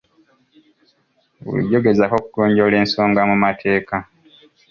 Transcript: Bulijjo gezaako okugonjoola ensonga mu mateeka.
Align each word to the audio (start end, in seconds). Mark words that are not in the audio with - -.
Bulijjo 1.43 1.79
gezaako 1.85 2.15
okugonjoola 2.19 2.77
ensonga 2.83 3.21
mu 3.29 3.35
mateeka. 3.43 3.95